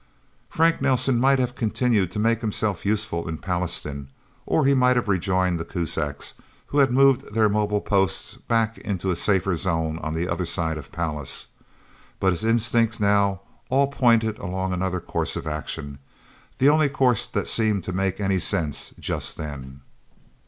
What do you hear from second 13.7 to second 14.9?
pointed along